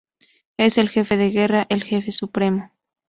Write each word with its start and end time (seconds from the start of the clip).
Es 0.57 0.79
el 0.79 0.89
jefe 0.89 1.15
de 1.15 1.29
guerra, 1.29 1.67
el 1.69 1.83
jefe 1.83 2.11
supremo. 2.11 2.71